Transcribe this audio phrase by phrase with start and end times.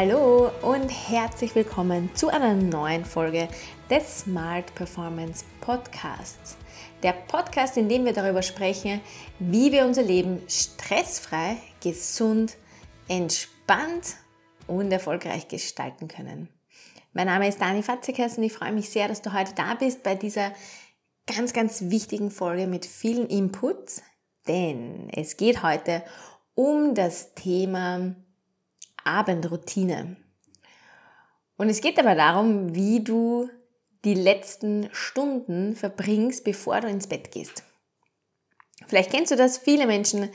[0.00, 3.48] Hallo und herzlich willkommen zu einer neuen Folge
[3.90, 6.56] des Smart Performance Podcasts.
[7.02, 9.00] Der Podcast, in dem wir darüber sprechen,
[9.40, 12.56] wie wir unser Leben stressfrei, gesund,
[13.08, 14.14] entspannt
[14.68, 16.48] und erfolgreich gestalten können.
[17.12, 20.04] Mein Name ist Dani Fatzikas und ich freue mich sehr, dass du heute da bist
[20.04, 20.52] bei dieser
[21.26, 24.04] ganz, ganz wichtigen Folge mit vielen Inputs,
[24.46, 26.04] denn es geht heute
[26.54, 28.14] um das Thema
[29.08, 30.16] Abendroutine.
[31.56, 33.50] Und es geht aber darum, wie du
[34.04, 37.64] die letzten Stunden verbringst, bevor du ins Bett gehst.
[38.86, 40.30] Vielleicht kennst du das, viele Menschen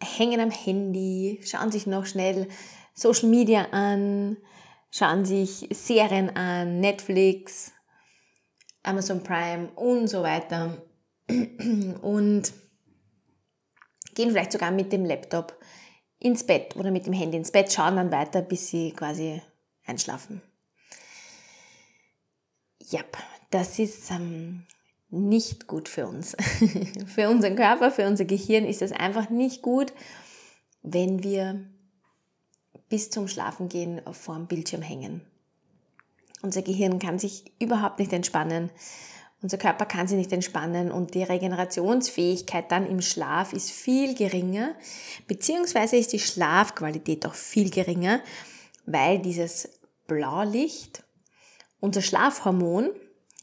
[0.00, 2.48] hängen am Handy, schauen sich noch schnell
[2.94, 4.36] Social Media an,
[4.90, 7.72] schauen sich Serien an, Netflix,
[8.82, 10.82] Amazon Prime und so weiter.
[12.02, 12.52] Und
[14.14, 15.58] gehen vielleicht sogar mit dem Laptop
[16.22, 19.42] ins Bett oder mit dem Handy ins Bett, schauen dann weiter, bis sie quasi
[19.84, 20.40] einschlafen.
[22.90, 23.00] Ja,
[23.50, 24.64] das ist ähm,
[25.10, 26.36] nicht gut für uns.
[27.06, 29.92] für unseren Körper, für unser Gehirn ist es einfach nicht gut,
[30.82, 31.64] wenn wir
[32.88, 35.22] bis zum Schlafengehen vor dem Bildschirm hängen.
[36.42, 38.70] Unser Gehirn kann sich überhaupt nicht entspannen.
[39.42, 44.76] Unser Körper kann sich nicht entspannen und die Regenerationsfähigkeit dann im Schlaf ist viel geringer,
[45.26, 48.20] beziehungsweise ist die Schlafqualität auch viel geringer,
[48.86, 51.02] weil dieses Blaulicht
[51.80, 52.90] unser Schlafhormon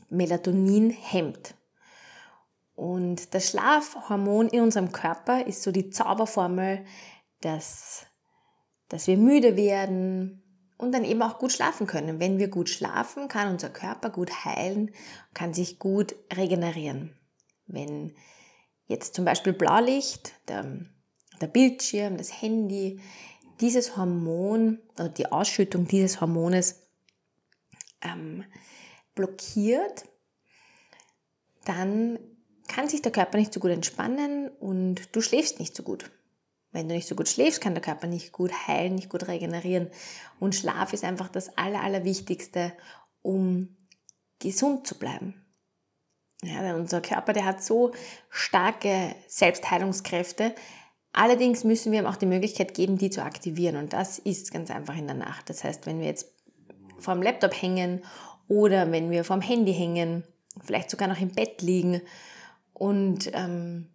[0.09, 1.53] Melatonin hemmt.
[2.75, 6.85] Und das Schlafhormon in unserem Körper ist so die Zauberformel,
[7.41, 8.05] dass,
[8.87, 10.38] dass wir müde werden,
[10.79, 12.19] und dann eben auch gut schlafen können.
[12.19, 14.91] Wenn wir gut schlafen, kann unser Körper gut heilen,
[15.33, 17.13] kann sich gut regenerieren.
[17.67, 18.15] Wenn
[18.87, 20.79] jetzt zum Beispiel Blaulicht, der,
[21.41, 23.01] der Bildschirm, das Handy,
[23.59, 26.87] dieses Hormon oder die Ausschüttung dieses Hormones
[28.01, 28.45] ähm,
[29.15, 30.05] blockiert,
[31.65, 32.19] dann
[32.69, 36.09] kann sich der Körper nicht so gut entspannen und du schläfst nicht so gut.
[36.71, 39.89] Wenn du nicht so gut schläfst, kann der Körper nicht gut heilen, nicht gut regenerieren.
[40.39, 42.73] Und Schlaf ist einfach das Aller, Allerwichtigste,
[43.21, 43.75] um
[44.39, 45.45] gesund zu bleiben.
[46.43, 47.91] Ja, unser Körper, der hat so
[48.29, 50.55] starke Selbstheilungskräfte.
[51.11, 53.75] Allerdings müssen wir ihm auch die Möglichkeit geben, die zu aktivieren.
[53.75, 55.49] Und das ist ganz einfach in der Nacht.
[55.49, 56.31] Das heißt, wenn wir jetzt
[56.99, 58.03] vorm Laptop hängen
[58.47, 60.23] oder wenn wir vorm Handy hängen,
[60.63, 62.01] vielleicht sogar noch im Bett liegen
[62.73, 63.89] und ähm,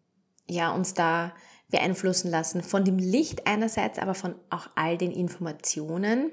[0.46, 1.32] ja, uns da
[1.74, 2.62] beeinflussen lassen.
[2.62, 6.30] Von dem Licht einerseits, aber von auch all den Informationen,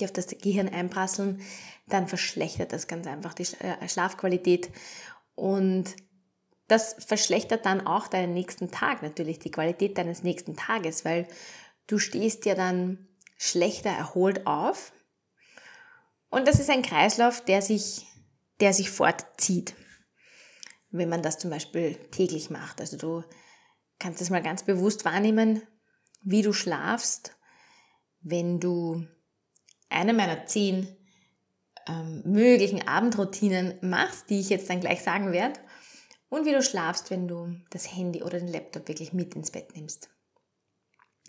[0.00, 1.40] die auf das Gehirn einprasseln,
[1.86, 4.70] dann verschlechtert das ganz einfach die äh, Schlafqualität.
[5.36, 5.94] Und
[6.66, 11.28] das verschlechtert dann auch deinen nächsten Tag natürlich, die Qualität deines nächsten Tages, weil
[11.86, 13.06] du stehst ja dann
[13.36, 14.90] schlechter erholt auf.
[16.28, 18.04] Und das ist ein Kreislauf, der sich,
[18.58, 19.76] der sich fortzieht,
[20.90, 22.80] wenn man das zum Beispiel täglich macht.
[22.80, 23.22] Also du
[23.98, 25.62] kannst es mal ganz bewusst wahrnehmen,
[26.22, 27.36] wie du schlafst,
[28.20, 29.06] wenn du
[29.88, 30.96] eine meiner zehn
[31.86, 35.60] ähm, möglichen Abendroutinen machst, die ich jetzt dann gleich sagen werde,
[36.28, 39.74] und wie du schlafst, wenn du das Handy oder den Laptop wirklich mit ins Bett
[39.74, 40.10] nimmst.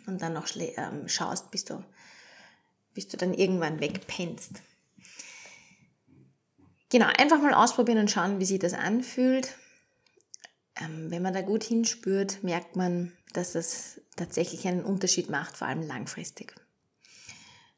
[0.08, 1.84] Und dann noch ähm, schaust, bis du,
[2.94, 4.62] bis du dann irgendwann wegpennst.
[6.90, 9.56] Genau, einfach mal ausprobieren und schauen, wie sich das anfühlt.
[10.80, 15.68] Ähm, wenn man da gut hinspürt, merkt man, dass das tatsächlich einen Unterschied macht, vor
[15.68, 16.56] allem langfristig.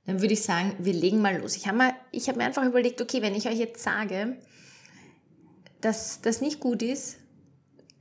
[0.05, 1.55] Dann würde ich sagen, wir legen mal los.
[1.55, 4.37] Ich habe mir, hab mir einfach überlegt, okay, wenn ich euch jetzt sage,
[5.79, 7.17] dass das nicht gut ist,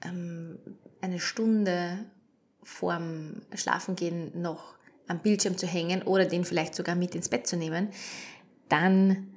[0.03, 0.59] ähm,
[1.01, 2.05] eine Stunde
[2.63, 4.75] vorm Schlafengehen noch
[5.09, 7.89] am Bildschirm zu hängen oder den vielleicht sogar mit ins Bett zu nehmen,
[8.69, 9.35] dann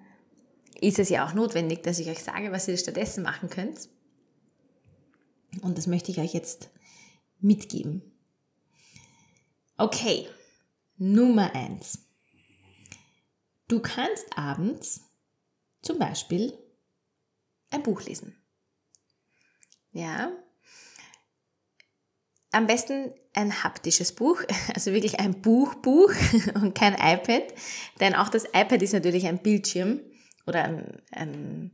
[0.80, 3.90] ist es ja auch notwendig, dass ich euch sage, was ihr stattdessen machen könnt.
[5.62, 6.70] Und das möchte ich euch jetzt
[7.40, 8.02] mitgeben.
[9.78, 10.28] Okay,
[10.98, 12.00] Nummer eins.
[13.68, 15.02] Du kannst abends
[15.82, 16.58] zum Beispiel
[17.70, 18.36] ein Buch lesen.
[19.92, 20.32] Ja.
[22.52, 24.44] Am besten ein haptisches Buch,
[24.76, 26.14] also wirklich ein Buchbuch
[26.56, 27.54] und kein iPad,
[28.00, 30.02] denn auch das iPad ist natürlich ein Bildschirm
[30.46, 31.72] oder ein, ein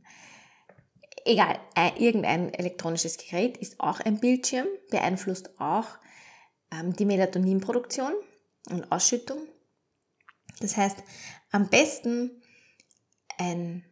[1.30, 1.58] egal,
[1.98, 5.86] irgendein elektronisches Gerät ist auch ein Bildschirm, beeinflusst auch
[6.70, 8.12] ähm, die Melatoninproduktion
[8.70, 9.38] und Ausschüttung.
[10.60, 10.98] Das heißt,
[11.50, 12.42] am besten
[13.38, 13.84] ein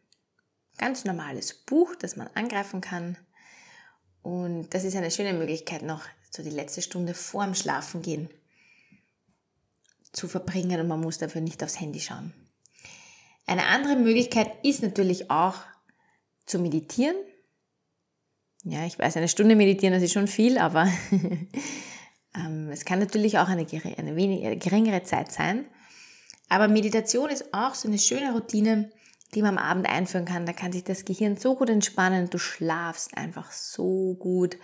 [0.77, 3.17] ganz normales Buch, das man angreifen kann.
[4.23, 8.29] Und das ist eine schöne Möglichkeit, noch so die letzte Stunde vorm Schlafengehen
[10.13, 12.33] zu verbringen und man muss dafür nicht aufs Handy schauen.
[13.47, 15.57] Eine andere Möglichkeit ist natürlich auch
[16.49, 17.17] zu meditieren.
[18.65, 20.89] Ja, ich weiß, eine Stunde meditieren, das ist schon viel, aber
[22.35, 25.67] ähm, es kann natürlich auch eine, wenig, geringere Zeit sein.
[26.49, 28.91] Aber Meditation ist auch so eine schöne Routine,
[29.35, 30.47] die man am Abend einführen kann.
[30.47, 32.31] Da kann sich das Gehirn so gut entspannen.
[32.31, 34.57] Du schlafst einfach so gut,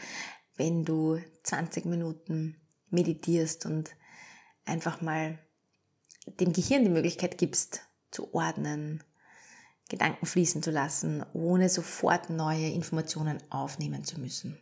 [0.57, 2.57] wenn du 20 Minuten
[2.91, 3.91] meditierst und
[4.65, 5.39] einfach mal
[6.27, 9.03] dem Gehirn die Möglichkeit gibst, zu ordnen,
[9.89, 14.59] Gedanken fließen zu lassen, ohne sofort neue Informationen aufnehmen zu müssen.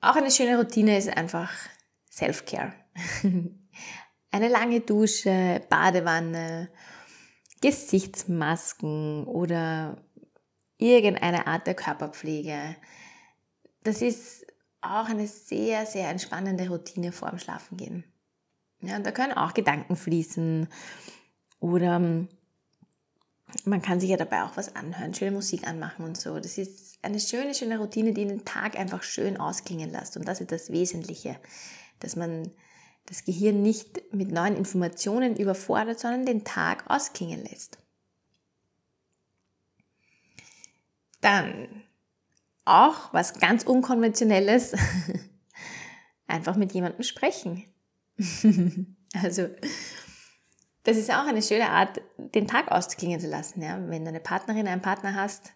[0.00, 1.50] Auch eine schöne Routine ist einfach
[2.10, 2.72] Self-Care.
[4.30, 6.68] Eine lange Dusche, Badewanne,
[7.60, 10.04] Gesichtsmasken oder
[10.76, 12.76] irgendeine Art der Körperpflege.
[13.82, 14.46] Das ist
[14.80, 18.04] auch eine sehr, sehr entspannende Routine vor dem Schlafengehen.
[18.80, 20.68] Ja, und da können auch Gedanken fließen
[21.60, 22.28] oder ähm,
[23.64, 26.38] man kann sich ja dabei auch was anhören, schöne Musik anmachen und so.
[26.38, 30.16] Das ist eine schöne, schöne Routine, die den Tag einfach schön ausklingen lässt.
[30.16, 31.36] Und das ist das Wesentliche,
[32.00, 32.50] dass man
[33.06, 37.78] das Gehirn nicht mit neuen Informationen überfordert, sondern den Tag ausklingen lässt.
[41.22, 41.84] Dann
[42.66, 44.74] auch was ganz Unkonventionelles,
[46.26, 47.64] einfach mit jemandem sprechen.
[49.14, 49.48] also,
[50.88, 53.60] das ist auch eine schöne Art, den Tag auszuklingen zu lassen.
[53.60, 53.78] Ja?
[53.88, 55.52] Wenn du eine Partnerin, einen Partner hast,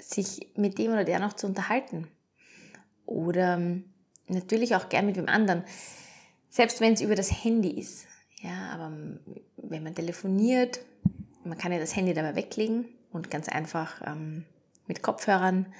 [0.00, 2.08] sich mit dem oder der noch zu unterhalten.
[3.06, 3.84] Oder ähm,
[4.26, 5.62] natürlich auch gern mit dem anderen.
[6.50, 8.06] Selbst wenn es über das Handy ist.
[8.40, 9.20] Ja, aber ähm,
[9.56, 10.80] wenn man telefoniert,
[11.44, 14.44] man kann ja das Handy dabei weglegen und ganz einfach ähm,
[14.88, 15.72] mit Kopfhörern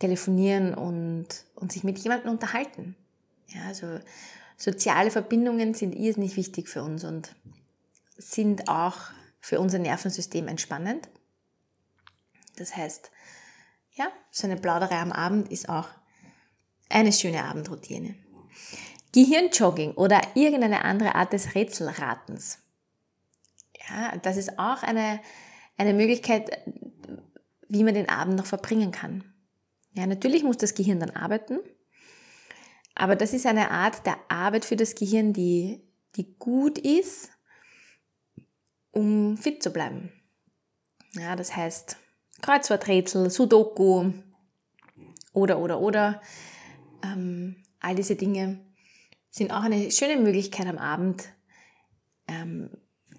[0.00, 2.96] telefonieren und, und sich mit jemandem unterhalten.
[3.46, 4.00] Ja, also
[4.62, 7.34] soziale Verbindungen sind irrsinnig wichtig für uns und
[8.16, 8.96] sind auch
[9.40, 11.08] für unser Nervensystem entspannend.
[12.56, 13.10] Das heißt,
[13.94, 15.88] ja, so eine Plauderei am Abend ist auch
[16.88, 18.14] eine schöne Abendroutine.
[19.12, 22.60] Gehirnjogging oder irgendeine andere Art des Rätselratens.
[23.88, 25.20] Ja, das ist auch eine,
[25.76, 26.56] eine Möglichkeit,
[27.68, 29.24] wie man den Abend noch verbringen kann.
[29.94, 31.58] Ja, natürlich muss das Gehirn dann arbeiten,
[33.02, 35.82] aber das ist eine Art der Arbeit für das Gehirn, die,
[36.14, 37.32] die gut ist,
[38.92, 40.12] um fit zu bleiben.
[41.14, 41.96] Ja, das heißt
[42.42, 44.12] Kreuzworträtsel, Sudoku
[45.32, 46.22] oder, oder, oder,
[47.02, 48.64] ähm, all diese Dinge
[49.32, 51.24] sind auch eine schöne Möglichkeit am Abend,
[52.28, 52.70] ähm,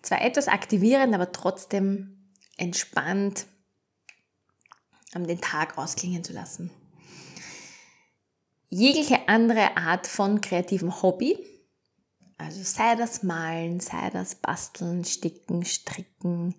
[0.01, 3.47] zwar etwas aktivierend, aber trotzdem entspannt
[5.13, 6.71] den Tag ausklingen zu lassen.
[8.73, 11.37] Jegliche andere Art von kreativem Hobby,
[12.39, 16.55] also sei das Malen, sei das Basteln, Sticken, Stricken,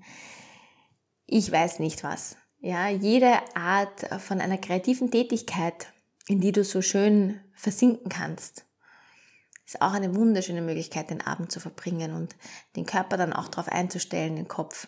[1.26, 2.36] ich weiß nicht was.
[2.60, 5.92] Ja, jede Art von einer kreativen Tätigkeit,
[6.28, 8.64] in die du so schön versinken kannst,
[9.66, 12.36] ist auch eine wunderschöne Möglichkeit, den Abend zu verbringen und
[12.76, 14.86] den Körper dann auch darauf einzustellen, den Kopf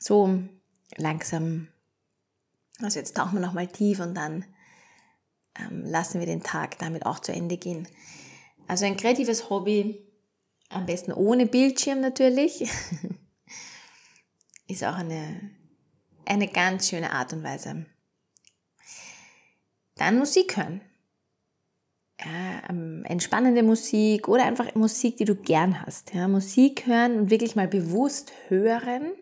[0.00, 0.40] so
[0.96, 1.68] langsam.
[2.82, 4.44] Also jetzt tauchen wir nochmal tief und dann
[5.60, 7.88] ähm, lassen wir den Tag damit auch zu Ende gehen.
[8.66, 10.04] Also ein kreatives Hobby,
[10.68, 12.60] am besten ohne Bildschirm natürlich,
[14.68, 15.50] ist auch eine,
[16.26, 17.86] eine ganz schöne Art und Weise.
[19.96, 20.82] Dann Musik hören
[22.24, 26.14] ja, ähm, entspannende Musik oder einfach Musik, die du gern hast.
[26.14, 29.12] Ja, Musik hören und wirklich mal bewusst hören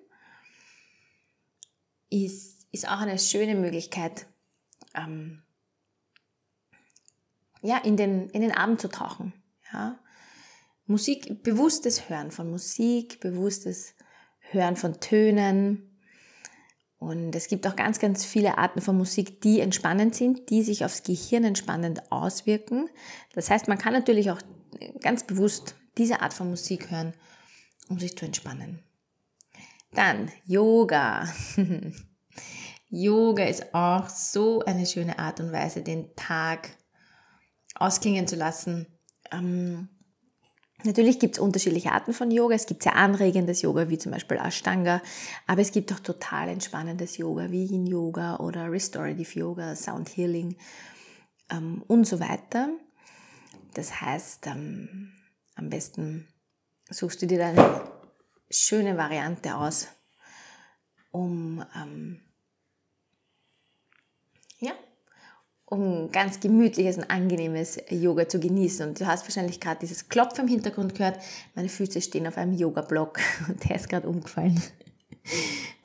[2.09, 4.27] ist, ist auch eine schöne Möglichkeit,
[4.95, 5.43] ähm,
[7.67, 9.33] ja, in den, in den Abend zu tauchen.
[9.73, 9.99] Ja.
[10.87, 13.95] Musik, bewusstes Hören von Musik, bewusstes
[14.39, 15.97] Hören von Tönen,
[16.99, 20.85] und es gibt auch ganz, ganz viele Arten von Musik, die entspannend sind, die sich
[20.85, 22.89] aufs Gehirn entspannend auswirken.
[23.35, 24.41] Das heißt, man kann natürlich auch
[25.01, 27.13] ganz bewusst diese Art von Musik hören,
[27.89, 28.83] um sich zu entspannen.
[29.93, 31.29] Dann Yoga.
[32.89, 36.71] Yoga ist auch so eine schöne Art und Weise, den Tag
[37.79, 38.87] ausklingen zu lassen.
[39.31, 39.89] Ähm,
[40.85, 42.55] Natürlich gibt es unterschiedliche Arten von Yoga.
[42.55, 45.03] Es gibt sehr anregendes Yoga, wie zum Beispiel Ashtanga,
[45.47, 50.57] aber es gibt auch total entspannendes Yoga, wie Yin Yoga oder Restorative Yoga, Sound Healing
[51.51, 52.69] ähm, und so weiter.
[53.75, 55.13] Das heißt, ähm,
[55.55, 56.29] am besten
[56.91, 57.91] suchst du dir eine
[58.51, 59.89] schöne Variante aus,
[61.11, 62.21] um, ähm,
[64.59, 64.73] ja,
[65.67, 68.89] um ganz gemütliches und angenehmes Yoga zu genießen.
[68.89, 71.19] Und du hast wahrscheinlich gerade dieses Klopfen im Hintergrund gehört.
[71.55, 73.19] Meine Füße stehen auf einem Yoga-Block
[73.49, 74.63] und der ist gerade umgefallen.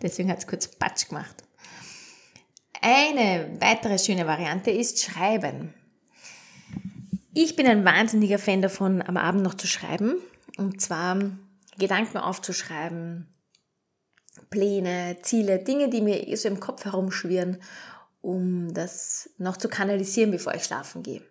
[0.02, 1.44] Deswegen hat es kurz Patsch gemacht.
[2.80, 5.74] Eine weitere schöne Variante ist Schreiben.
[7.34, 10.16] Ich bin ein wahnsinniger Fan davon, am Abend noch zu schreiben.
[10.58, 11.18] Und zwar
[11.78, 13.28] Gedanken aufzuschreiben,
[14.50, 17.58] Pläne, Ziele, Dinge, die mir so im Kopf herumschwirren,
[18.22, 21.22] um das noch zu kanalisieren, bevor ich schlafen gehe.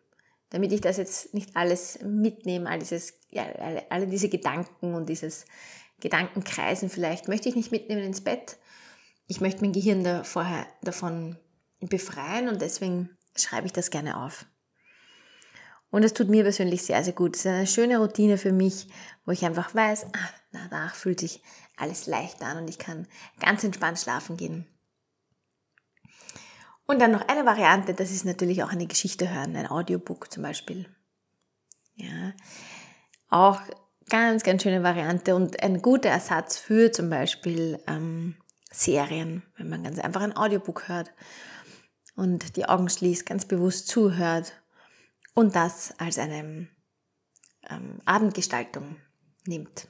[0.51, 3.45] Damit ich das jetzt nicht alles mitnehme, all dieses, ja,
[3.89, 5.45] alle, diese Gedanken und dieses
[6.01, 8.57] Gedankenkreisen vielleicht, möchte ich nicht mitnehmen ins Bett.
[9.29, 11.39] Ich möchte mein Gehirn da vorher davon
[11.81, 14.47] befreien und deswegen schreibe ich das gerne auf.
[15.91, 17.37] Und es tut mir persönlich sehr, sehr gut.
[17.37, 18.89] Es ist eine schöne Routine für mich,
[19.25, 21.43] wo ich einfach weiß, ah, danach fühlt sich
[21.77, 23.07] alles leicht an und ich kann
[23.41, 24.67] ganz entspannt schlafen gehen.
[26.91, 30.43] Und dann noch eine Variante, das ist natürlich auch eine Geschichte hören, ein Audiobook zum
[30.43, 30.89] Beispiel.
[31.95, 32.33] Ja,
[33.29, 33.61] auch
[34.09, 38.35] ganz, ganz schöne Variante und ein guter Ersatz für zum Beispiel ähm,
[38.73, 41.13] Serien, wenn man ganz einfach ein Audiobook hört
[42.17, 44.61] und die Augen schließt, ganz bewusst zuhört
[45.35, 46.67] und das als eine
[47.71, 48.97] ähm, Abendgestaltung
[49.47, 49.87] nimmt.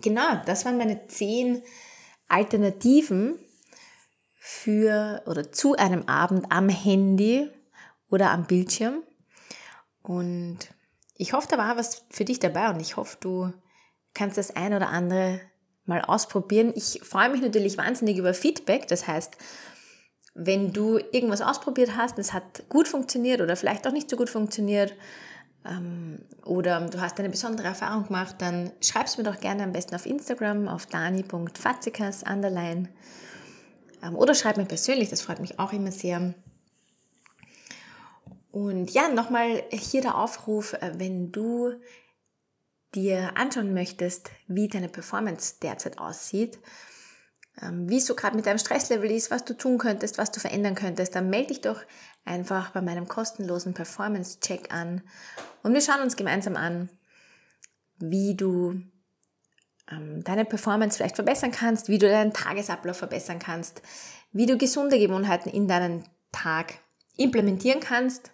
[0.00, 1.62] Genau, das waren meine zehn
[2.26, 3.38] Alternativen
[4.46, 7.48] für oder zu einem Abend am Handy
[8.10, 9.02] oder am Bildschirm.
[10.02, 10.58] Und
[11.16, 13.54] ich hoffe, da war was für dich dabei und ich hoffe, du
[14.12, 15.40] kannst das ein oder andere
[15.86, 16.74] mal ausprobieren.
[16.76, 18.86] Ich freue mich natürlich wahnsinnig über Feedback.
[18.86, 19.34] Das heißt,
[20.34, 24.28] wenn du irgendwas ausprobiert hast, es hat gut funktioniert oder vielleicht auch nicht so gut
[24.28, 24.94] funktioniert
[25.64, 29.72] ähm, oder du hast eine besondere Erfahrung gemacht, dann schreib es mir doch gerne am
[29.72, 32.90] besten auf Instagram auf dani.fatzikas underline
[34.12, 36.34] oder schreib mir persönlich, das freut mich auch immer sehr.
[38.50, 41.72] Und ja, nochmal hier der Aufruf, äh, wenn du
[42.94, 46.58] dir anschauen möchtest, wie deine Performance derzeit aussieht,
[47.60, 50.40] ähm, wie es so gerade mit deinem Stresslevel ist, was du tun könntest, was du
[50.40, 51.80] verändern könntest, dann melde dich doch
[52.24, 55.02] einfach bei meinem kostenlosen Performance-Check an
[55.62, 56.88] und wir schauen uns gemeinsam an,
[57.98, 58.93] wie du ähm,
[59.86, 63.82] deine Performance vielleicht verbessern kannst, wie du deinen Tagesablauf verbessern kannst,
[64.32, 66.74] wie du gesunde Gewohnheiten in deinen Tag
[67.16, 68.32] implementieren kannst.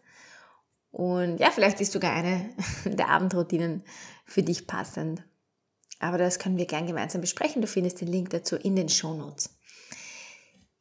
[0.92, 2.50] Und ja, vielleicht ist sogar eine
[2.84, 3.84] der Abendroutinen
[4.24, 5.24] für dich passend.
[5.98, 7.62] Aber das können wir gern gemeinsam besprechen.
[7.62, 9.50] Du findest den Link dazu in den Show Notes.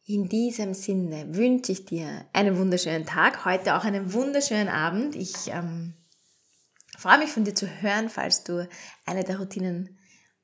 [0.06, 5.16] In diesem Sinne wünsche ich dir einen wunderschönen Tag, heute auch einen wunderschönen Abend.
[5.16, 5.94] Ich ähm,
[6.98, 8.68] freue mich von dir zu hören, falls du
[9.06, 10.00] eine der Routinen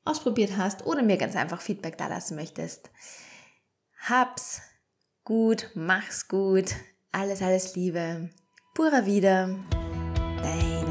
[0.05, 2.89] ausprobiert hast oder mir ganz einfach Feedback da lassen möchtest.
[4.07, 4.62] Hab's
[5.24, 6.75] gut, mach's gut,
[7.12, 8.29] alles, alles Liebe.
[8.75, 9.50] Pura wieder,
[10.41, 10.85] deine